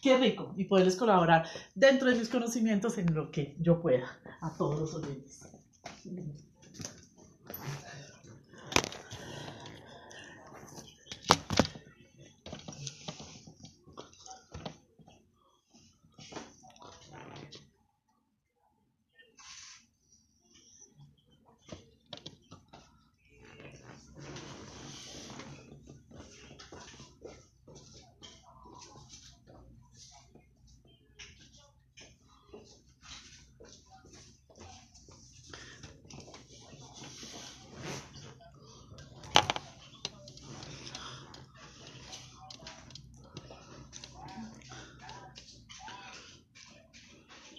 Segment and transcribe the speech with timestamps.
[0.00, 4.56] Qué rico y poderles colaborar dentro de mis conocimientos en lo que yo pueda a
[4.56, 5.48] todos los oyentes.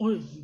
[0.04, 0.43] hoje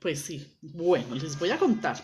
[0.00, 2.02] Pues sí, bueno, les voy a contar.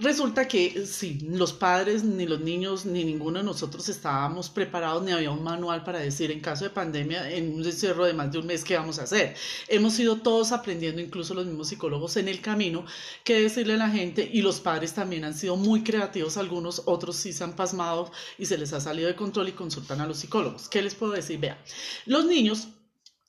[0.00, 5.10] Resulta que sí, los padres, ni los niños, ni ninguno de nosotros estábamos preparados, ni
[5.10, 8.38] había un manual para decir en caso de pandemia, en un encierro de más de
[8.38, 9.34] un mes, qué vamos a hacer.
[9.66, 12.84] Hemos ido todos aprendiendo, incluso los mismos psicólogos en el camino,
[13.24, 17.16] qué decirle a la gente y los padres también han sido muy creativos, algunos, otros
[17.16, 20.18] sí se han pasmado y se les ha salido de control y consultan a los
[20.18, 20.68] psicólogos.
[20.68, 21.40] ¿Qué les puedo decir?
[21.40, 21.58] Vea,
[22.06, 22.68] los niños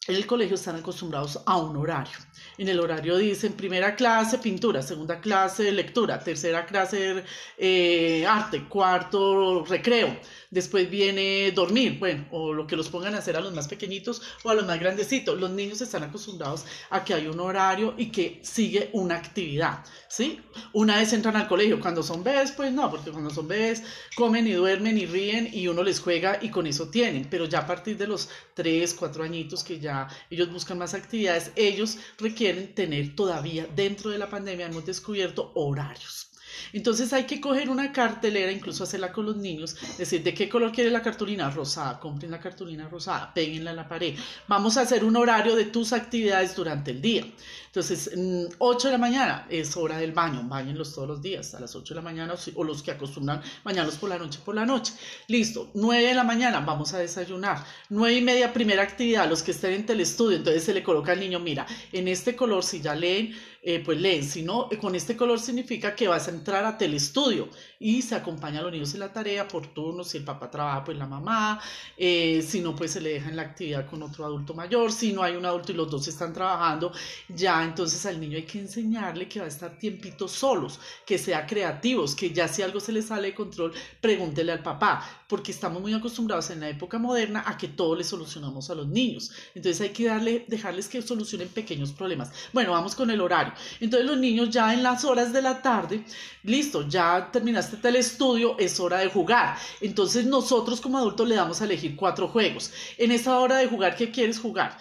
[0.09, 2.17] en el colegio están acostumbrados a un horario.
[2.57, 7.23] En el horario dicen primera clase pintura, segunda clase lectura, tercera clase
[7.57, 10.19] eh, arte, cuarto recreo.
[10.49, 14.23] Después viene dormir, bueno, o lo que los pongan a hacer a los más pequeñitos
[14.43, 15.39] o a los más grandecitos.
[15.39, 20.41] Los niños están acostumbrados a que hay un horario y que sigue una actividad, ¿sí?
[20.73, 23.83] Una vez entran al colegio, cuando son bebés, pues no, porque cuando son bebés
[24.15, 27.27] comen y duermen y ríen y uno les juega y con eso tienen.
[27.29, 29.98] Pero ya a partir de los 3, 4 añitos que ya
[30.29, 36.28] ellos buscan más actividades, ellos requieren tener todavía dentro de la pandemia, hemos descubierto horarios.
[36.73, 40.71] Entonces hay que coger una cartelera, incluso hacerla con los niños, decir de qué color
[40.71, 44.15] quiere la cartulina rosada, compren la cartulina rosada, péguenla en la pared.
[44.47, 47.25] Vamos a hacer un horario de tus actividades durante el día.
[47.69, 48.09] Entonces,
[48.57, 51.93] 8 de la mañana es hora del baño, bañenlos todos los días, a las 8
[51.93, 54.93] de la mañana o los que acostumbran bañarlos por la noche, por la noche.
[55.27, 57.63] Listo, 9 de la mañana vamos a desayunar.
[57.89, 61.19] 9 y media, primera actividad, los que estén en telestudio, entonces se le coloca al
[61.19, 65.15] niño, mira, en este color, si ya leen, eh, pues leen, si no, con este
[65.15, 67.49] color significa que vas a entrar a telestudio
[67.79, 70.83] y se acompaña a los niños en la tarea por turno, si el papá trabaja,
[70.83, 71.61] pues la mamá,
[71.97, 75.13] eh, si no, pues se le deja en la actividad con otro adulto mayor, si
[75.13, 76.91] no hay un adulto y los dos están trabajando,
[77.29, 81.45] ya entonces al niño hay que enseñarle que va a estar tiempitos solos, que sea
[81.45, 85.81] creativos, que ya si algo se le sale de control, pregúntele al papá, porque estamos
[85.81, 89.81] muy acostumbrados en la época moderna a que todo le solucionamos a los niños, entonces
[89.81, 92.31] hay que darle, dejarles que solucionen pequeños problemas.
[92.53, 93.53] Bueno, vamos con el horario.
[93.79, 96.03] Entonces los niños ya en las horas de la tarde,
[96.43, 99.57] listo, ya terminaste el estudio, es hora de jugar.
[99.81, 102.71] Entonces nosotros como adultos le damos a elegir cuatro juegos.
[102.97, 104.77] En esa hora de jugar, ¿qué quieres jugar?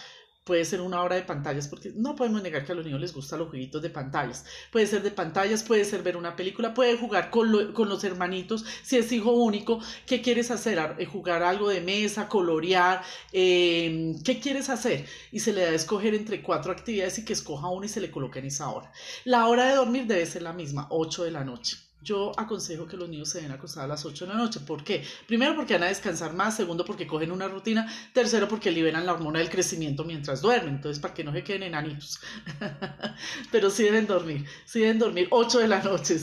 [0.48, 3.12] Puede ser una hora de pantallas, porque no podemos negar que a los niños les
[3.12, 4.46] gustan los jueguitos de pantallas.
[4.72, 8.96] Puede ser de pantallas, puede ser ver una película, puede jugar con, los hermanitos, si
[8.96, 9.78] es hijo único.
[10.06, 10.96] ¿Qué quieres hacer?
[10.98, 13.02] Eh, ¿Jugar algo de mesa, colorear?
[13.30, 15.04] Em, ¿Qué quieres hacer?
[15.32, 18.00] Y se le da a escoger entre cuatro actividades y que escoja una y se
[18.00, 18.90] le coloque en esa hora.
[19.24, 22.96] La hora de dormir debe ser la misma, 8 de la noche yo aconsejo que
[22.96, 24.60] los niños se den acostados a las 8 de la noche.
[24.60, 25.04] ¿Por qué?
[25.26, 29.12] Primero porque van a descansar más, segundo porque cogen una rutina, tercero porque liberan la
[29.12, 32.20] hormona del crecimiento mientras duermen, entonces para que no se queden enanitos.
[33.52, 36.18] Pero sí deben dormir, sí deben dormir 8 de la noche.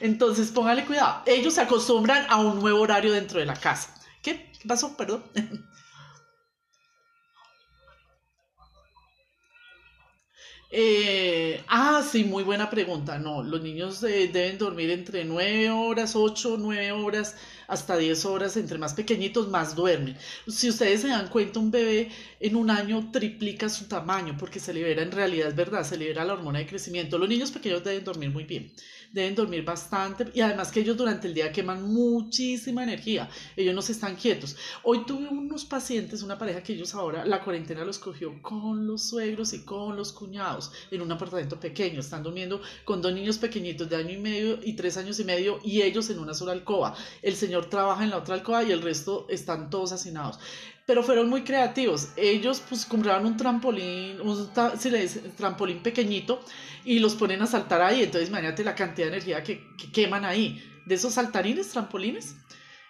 [0.00, 3.94] Entonces póngale cuidado, ellos se acostumbran a un nuevo horario dentro de la casa.
[4.22, 4.52] ¿Qué?
[4.58, 4.96] ¿Qué pasó?
[4.96, 5.24] Perdón.
[10.78, 13.18] Eh, ah, sí, muy buena pregunta.
[13.18, 17.34] No, los niños eh, deben dormir entre 9 horas, 8, 9 horas,
[17.66, 18.58] hasta 10 horas.
[18.58, 20.18] Entre más pequeñitos, más duermen.
[20.46, 24.74] Si ustedes se dan cuenta, un bebé en un año triplica su tamaño porque se
[24.74, 27.16] libera, en realidad es verdad, se libera la hormona de crecimiento.
[27.16, 28.70] Los niños pequeños deben dormir muy bien
[29.12, 33.82] deben dormir bastante y además que ellos durante el día queman muchísima energía, ellos no
[33.82, 34.56] se están quietos.
[34.82, 39.08] Hoy tuve unos pacientes, una pareja que ellos ahora la cuarentena los cogió con los
[39.08, 43.88] suegros y con los cuñados en un apartamento pequeño, están durmiendo con dos niños pequeñitos
[43.88, 46.94] de año y medio y tres años y medio y ellos en una sola alcoba.
[47.22, 50.38] El señor trabaja en la otra alcoba y el resto están todos hacinados
[50.86, 52.10] pero fueron muy creativos.
[52.16, 54.48] Ellos pues compraron un trampolín, un
[54.78, 56.40] si le trampolín pequeñito
[56.84, 58.04] y los ponen a saltar ahí.
[58.04, 60.62] Entonces imagínate la cantidad de energía que, que queman ahí.
[60.86, 62.36] De esos saltarines, trampolines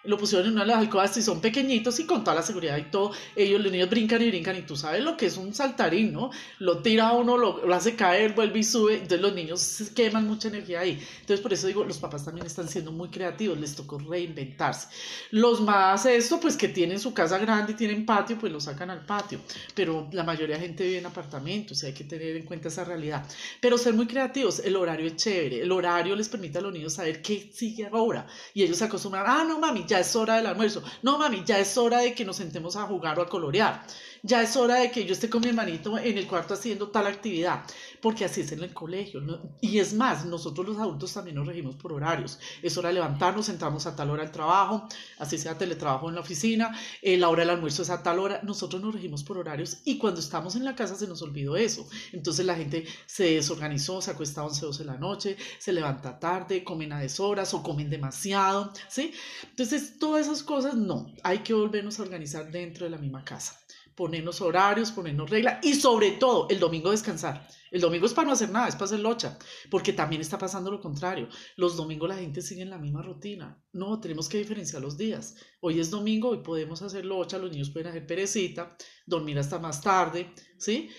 [0.03, 2.77] lo pusieron en una de las alcobas y son pequeñitos y con toda la seguridad
[2.77, 5.53] y todo, ellos los niños brincan y brincan y tú sabes lo que es un
[5.53, 6.31] saltarín, ¿no?
[6.59, 10.81] Lo tira uno, lo, hace caer, vuelve y sube, entonces los niños queman mucha energía
[10.81, 11.03] ahí.
[11.21, 14.87] Entonces por eso digo, los papás también están siendo muy creativos, les tocó reinventarse.
[15.31, 18.89] Los más esto, pues que tienen su casa grande y tienen patio, pues lo sacan
[18.89, 19.39] al patio,
[19.75, 22.83] pero la mayoría de gente vive en apartamentos y hay que tener en cuenta esa
[22.83, 23.25] realidad.
[23.59, 26.93] Pero ser muy creativos, el horario es chévere, el horario les permite a los niños
[26.93, 30.45] saber qué sigue ahora y ellos se acostumbran, ah, no mami, ya es hora del
[30.45, 30.83] almuerzo.
[31.01, 33.83] No, mami, ya es hora de que nos sentemos a jugar o a colorear.
[34.27, 37.07] Ya es hora de que yo esté con mi hermanito en el cuarto haciendo tal
[37.07, 37.63] actividad,
[38.01, 39.21] porque así es en el colegio.
[39.61, 42.37] Y es más, nosotros los adultos también nos regimos por horarios.
[42.61, 44.85] Es hora de levantarnos, entramos a tal hora al trabajo,
[45.17, 48.41] así sea teletrabajo en la oficina, eh, la hora del almuerzo es a tal hora.
[48.43, 51.87] Nosotros nos regimos por horarios y cuando estamos en la casa se nos olvidó eso.
[52.11, 56.19] Entonces la gente se desorganizó, se acuesta a 11, 12 de la noche, se levanta
[56.19, 59.13] tarde, comen a deshoras o comen demasiado, ¿sí?
[59.51, 63.57] Entonces todas esas cosas no, hay que volvernos a organizar dentro de la misma casa
[63.97, 67.47] ponernos horarios, ponernos reglas y sobre todo el domingo descansar.
[67.71, 69.39] El domingo es para no hacer nada, es para hacer locha,
[69.71, 71.27] porque también está pasando lo contrario.
[71.57, 73.59] Los domingos la gente sigue en la misma rutina.
[73.73, 75.35] No, tenemos que diferenciar los días.
[75.61, 78.77] Hoy es domingo, hoy podemos hacer locha, los niños pueden hacer perecita,
[79.07, 80.89] dormir hasta más tarde, ¿sí?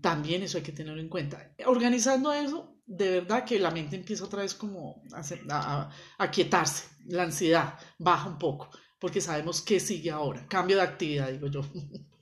[0.00, 1.54] También eso hay que tenerlo en cuenta.
[1.66, 6.84] Organizando eso, de verdad que la mente empieza otra vez como a, a, a quietarse,
[7.06, 10.46] la ansiedad baja un poco, porque sabemos qué sigue ahora.
[10.46, 11.62] Cambio de actividad, digo yo.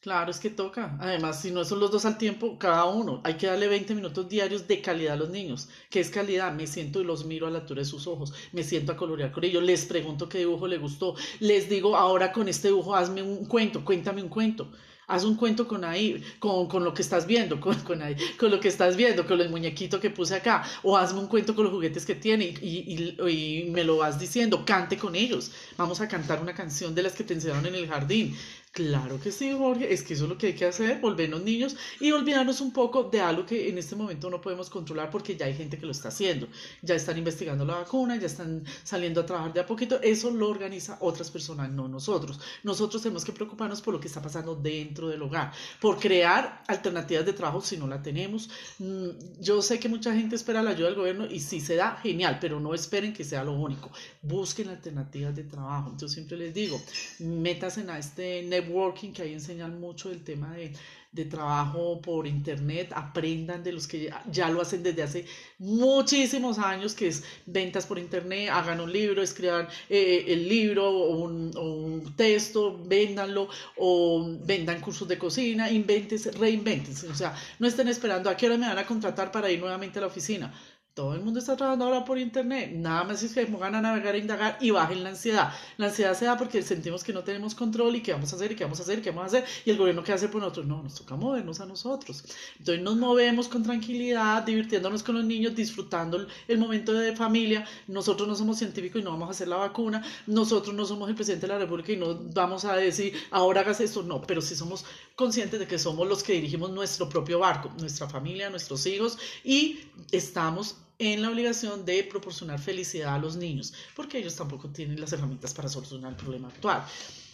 [0.00, 0.96] Claro, es que toca.
[1.00, 3.20] Además, si no son los dos al tiempo, cada uno.
[3.24, 5.68] Hay que darle 20 minutos diarios de calidad a los niños.
[5.90, 6.52] ¿Qué es calidad?
[6.52, 8.32] Me siento y los miro a la altura de sus ojos.
[8.52, 9.62] Me siento a colorear con ellos.
[9.62, 11.16] Les pregunto qué dibujo le gustó.
[11.40, 14.70] Les digo, ahora con este dibujo, hazme un cuento, cuéntame un cuento.
[15.10, 18.50] Haz un cuento con ahí, con, con lo que estás viendo, con, con, ahí, con
[18.50, 20.64] lo que estás viendo, con el muñequito que puse acá.
[20.82, 24.18] O hazme un cuento con los juguetes que tiene y, y, y me lo vas
[24.18, 24.64] diciendo.
[24.64, 25.50] Cante con ellos.
[25.76, 28.36] Vamos a cantar una canción de las que te enseñaron en el jardín.
[28.72, 31.74] Claro que sí, Jorge, es que eso es lo que hay que hacer, volvernos niños
[32.00, 35.46] y olvidarnos un poco de algo que en este momento no podemos controlar porque ya
[35.46, 36.46] hay gente que lo está haciendo,
[36.82, 40.48] ya están investigando la vacuna, ya están saliendo a trabajar de a poquito, eso lo
[40.48, 42.38] organiza otras personas, no nosotros.
[42.62, 47.26] Nosotros tenemos que preocuparnos por lo que está pasando dentro del hogar, por crear alternativas
[47.26, 48.48] de trabajo si no la tenemos.
[48.78, 51.96] Mm, yo sé que mucha gente espera la ayuda del gobierno y si se da,
[51.96, 53.90] genial, pero no esperen que sea lo único.
[54.22, 55.94] Busquen alternativas de trabajo.
[55.98, 56.80] Yo siempre les digo,
[57.18, 60.72] métanse a este networking, que ahí enseñan mucho el tema de,
[61.10, 65.26] de trabajo por internet, aprendan de los que ya, lo hacen desde hace
[65.58, 71.24] muchísimos años, que es ventas por internet, hagan un libro, escriban eh, el libro o
[71.24, 78.28] un, texto, véndanlo o vendan cursos de cocina, invéntense, reinvéntense, o sea, no estén esperando
[78.28, 80.52] a qué hora me van a contratar para ir nuevamente a la oficina
[80.98, 82.72] todo el mundo está trabajando ahora por internet.
[82.74, 85.52] Nada más es que pongan a navegar, a indagar y bajen la ansiedad.
[85.76, 88.50] La ansiedad se da porque sentimos que no tenemos control y qué vamos a hacer
[88.50, 89.44] y qué vamos a hacer y qué vamos a hacer.
[89.64, 90.66] Y el gobierno qué hace por nosotros.
[90.66, 92.24] No, nos toca movernos a nosotros.
[92.58, 97.64] Entonces nos movemos con tranquilidad, divirtiéndonos con los niños, disfrutando el momento de familia.
[97.86, 100.04] Nosotros no somos científicos y no vamos a hacer la vacuna.
[100.26, 103.80] Nosotros no somos el presidente de la República y no vamos a decir ahora hagas
[103.80, 104.02] esto.
[104.02, 108.08] No, pero sí somos conscientes de que somos los que dirigimos nuestro propio barco, nuestra
[108.08, 109.78] familia, nuestros hijos y
[110.10, 115.12] estamos en la obligación de proporcionar felicidad a los niños, porque ellos tampoco tienen las
[115.12, 116.84] herramientas para solucionar el problema actual.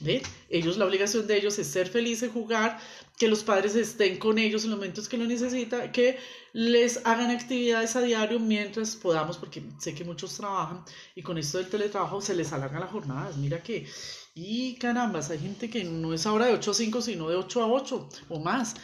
[0.01, 0.23] ¿Ve?
[0.51, 2.79] Ellos, la obligación de ellos es ser felices, jugar,
[3.17, 6.19] que los padres estén con ellos en los momentos que lo necesitan, que
[6.53, 10.85] les hagan actividades a diario mientras podamos, porque sé que muchos trabajan
[11.15, 13.37] y con esto del teletrabajo se les alargan las jornadas.
[13.37, 13.87] Mira que
[14.37, 17.63] y carambas, hay gente que no es ahora de 8 a 5, sino de 8
[17.63, 18.75] a 8 o más.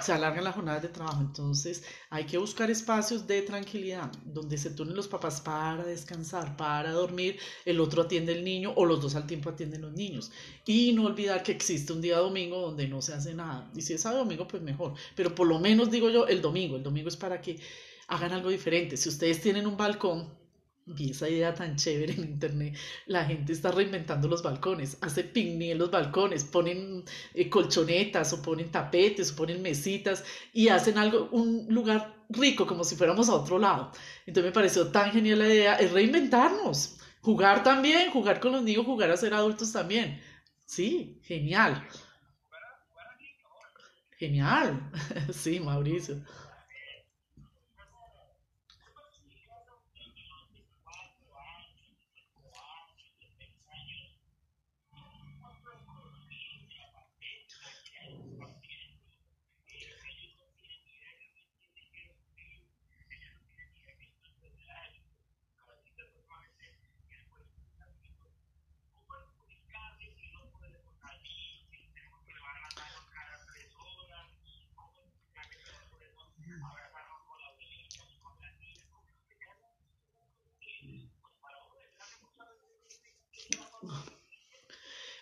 [0.00, 1.20] Se alargan las jornadas de trabajo.
[1.20, 6.92] Entonces hay que buscar espacios de tranquilidad donde se turnen los papás para descansar, para
[6.92, 7.38] dormir.
[7.66, 10.32] El otro atiende el niño o los dos al tiempo atienden los niños.
[10.66, 13.70] Y no olvidar que existe un día domingo donde no se hace nada.
[13.74, 14.94] Y si es a domingo, pues mejor.
[15.14, 16.76] Pero por lo menos digo yo el domingo.
[16.76, 17.58] El domingo es para que
[18.08, 18.96] hagan algo diferente.
[18.96, 20.28] Si ustedes tienen un balcón,
[20.86, 22.76] vi esa idea tan chévere en internet.
[23.06, 27.04] La gente está reinventando los balcones, hace picnic en los balcones, ponen
[27.34, 32.84] eh, colchonetas o ponen tapetes o ponen mesitas y hacen algo, un lugar rico como
[32.84, 33.92] si fuéramos a otro lado.
[34.26, 38.84] Entonces me pareció tan genial la idea, es reinventarnos, jugar también, jugar con los niños,
[38.84, 40.20] jugar a ser adultos también.
[40.66, 41.82] Sí, genial.
[44.18, 44.90] Genial.
[45.32, 46.16] Sí, Mauricio.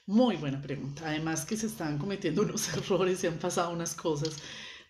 [0.06, 1.06] Muy buena pregunta.
[1.06, 4.36] Además que se están cometiendo unos errores y han pasado unas cosas.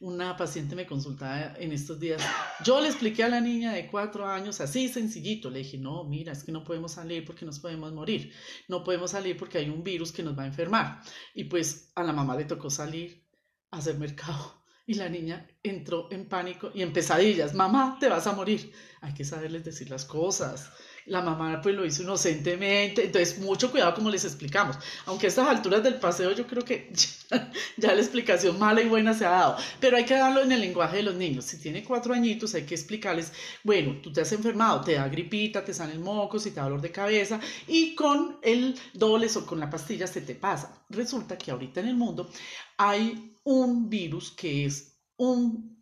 [0.00, 2.20] Una paciente me consultaba en estos días.
[2.64, 5.50] Yo le expliqué a la niña de cuatro años así sencillito.
[5.50, 8.32] Le dije, no, mira, es que no podemos salir porque nos podemos morir.
[8.68, 11.02] No podemos salir porque hay un virus que nos va a enfermar.
[11.34, 13.24] Y pues a la mamá le tocó salir
[13.70, 14.60] a hacer mercado.
[14.84, 17.54] Y la niña entró en pánico y en pesadillas.
[17.54, 18.72] Mamá, te vas a morir.
[19.00, 20.72] Hay que saberles decir las cosas
[21.06, 25.48] la mamá pues lo hizo inocentemente, entonces mucho cuidado como les explicamos, aunque a estas
[25.48, 26.92] alturas del paseo yo creo que
[27.76, 30.60] ya, la explicación mala y buena se ha dado, pero hay que darlo en el
[30.60, 33.32] lenguaje de los niños, si tiene cuatro añitos hay que explicarles,
[33.64, 36.80] bueno, tú te has enfermado, te da gripita, te salen mocos y te da dolor
[36.80, 40.84] de cabeza y con el dobles o con la pastilla se te pasa.
[40.88, 42.30] Resulta que ahorita en el mundo
[42.76, 45.81] hay un virus que es un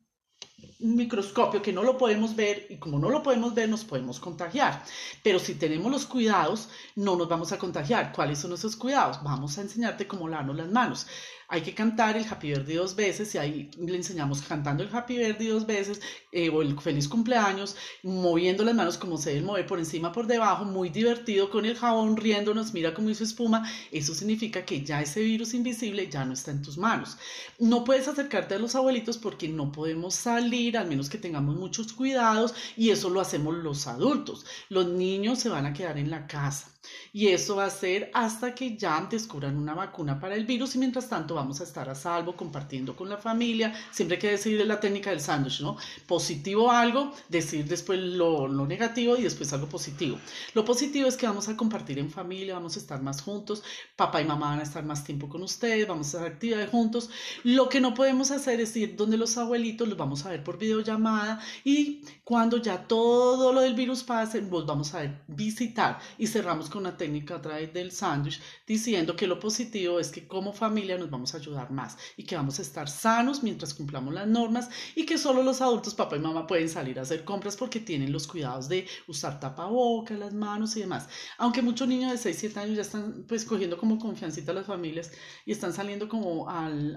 [0.81, 4.85] microscopio que no lo podemos ver y como no lo podemos ver nos podemos contagiar.
[5.23, 8.13] Pero si tenemos los cuidados, no nos vamos a contagiar.
[8.13, 9.23] ¿Cuáles son esos cuidados?
[9.23, 11.07] Vamos a enseñarte cómo lavarnos las manos
[11.53, 15.19] hay que cantar el Happy Birthday dos veces y ahí le enseñamos cantando el Happy
[15.19, 16.01] Birthday dos veces
[16.31, 17.75] eh, o el feliz cumpleaños,
[18.05, 21.77] moviendo las manos como se deben mover por encima, por debajo, muy divertido con el
[21.77, 23.69] jabón, riéndonos, mira cómo hizo espuma.
[23.91, 27.19] Eso significa que ya ese virus invisible ya no está en tus manos.
[27.59, 31.93] No puedes acercarte a los abuelitos porque no podemos salir, al menos que tengamos muchos
[31.93, 34.45] cuidados y eso lo hacemos los adultos.
[34.69, 36.71] Los niños se van a quedar en la casa.
[37.13, 40.79] Y eso va a ser hasta que ya descubran una vacuna para el virus y
[40.79, 43.75] mientras tanto vamos a estar a salvo compartiendo con la familia.
[43.91, 45.77] Siempre hay que decir la técnica del sándwich, ¿no?
[46.07, 50.19] Positivo algo, decir después lo, lo, negativo y después algo positivo.
[50.55, 53.63] Lo positivo es que vamos a compartir en familia, vamos a estar más juntos,
[53.97, 57.11] papá y mamá van a estar más tiempo con ustedes, vamos a hacer actividades juntos.
[57.45, 60.59] Lo que no podemos hacer es ir donde los abuelitos los vamos a ver por
[60.59, 66.69] videollamada y cuando ya todo lo del virus pase, los vamos a visitar y cerramos
[66.69, 70.99] con una técnica a través del sándwich diciendo que lo positivo es que como familia
[70.99, 74.69] nos vamos a ayudar más y que vamos a estar sanos mientras cumplamos las normas
[74.95, 78.13] y que solo los adultos, papá y mamá, pueden salir a hacer compras porque tienen
[78.13, 81.09] los cuidados de usar tapabocas, las manos y demás.
[81.39, 84.67] Aunque muchos niños de 6, 7 años ya están pues cogiendo como confiancita a las
[84.67, 85.11] familias
[85.45, 86.97] y están saliendo como al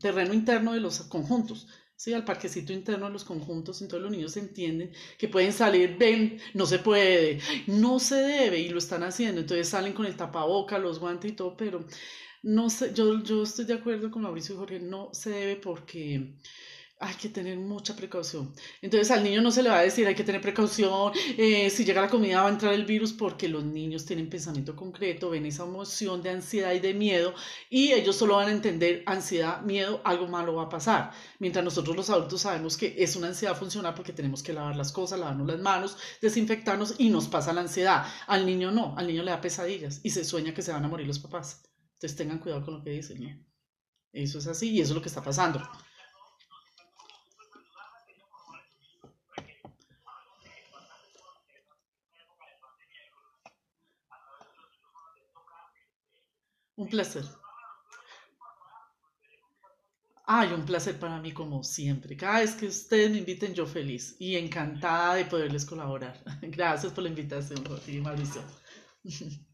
[0.00, 1.68] terreno interno de los conjuntos.
[1.98, 2.14] ¿Sí?
[2.14, 6.64] al parquecito interno de los conjuntos, entonces los niños entienden que pueden salir, ven, no
[6.64, 11.00] se puede, no se debe, y lo están haciendo, entonces salen con el tapaboca, los
[11.00, 11.84] guantes y todo, pero
[12.42, 16.34] no sé, yo, yo estoy de acuerdo con Mauricio y Jorge, no se debe porque
[17.00, 18.52] hay que tener mucha precaución.
[18.82, 21.84] Entonces al niño no se le va a decir hay que tener precaución, eh, si
[21.84, 25.46] llega la comida va a entrar el virus porque los niños tienen pensamiento concreto, ven
[25.46, 27.34] esa emoción de ansiedad y de miedo
[27.70, 31.12] y ellos solo van a entender ansiedad, miedo, algo malo va a pasar.
[31.38, 34.90] Mientras nosotros los adultos sabemos que es una ansiedad funcional porque tenemos que lavar las
[34.90, 38.06] cosas, lavarnos las manos, desinfectarnos y nos pasa la ansiedad.
[38.26, 40.88] Al niño no, al niño le da pesadillas y se sueña que se van a
[40.88, 41.62] morir los papás.
[41.94, 43.46] Entonces tengan cuidado con lo que dicen.
[44.12, 45.60] Eso es así y eso es lo que está pasando.
[56.88, 57.24] Un placer.
[60.26, 62.16] Ay, un placer para mí como siempre.
[62.16, 66.18] Cada vez que ustedes me inviten, yo feliz y encantada de poderles colaborar.
[66.40, 68.42] Gracias por la invitación, Jorge Mauricio.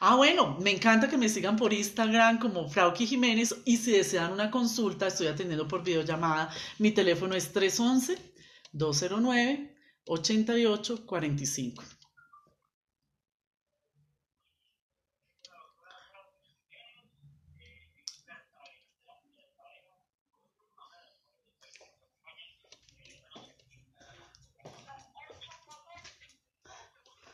[0.00, 4.32] Ah, bueno, me encanta que me sigan por Instagram como Frauki Jiménez y si desean
[4.32, 6.50] una consulta, estoy atendiendo por videollamada.
[6.78, 8.16] Mi teléfono es 311
[8.70, 11.97] 209 8845.